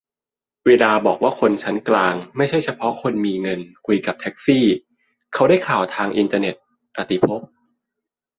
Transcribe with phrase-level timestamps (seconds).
[0.67, 4.65] "เวลาบอกว่าคนชั้นกลาง ไม่ใช่เฉพาะคนมีเงิน คุยกับแท็กซี่
[5.33, 6.55] เขาได้ข่าวทางอินเทอร์เน็ต"-
[6.97, 7.41] อติภพ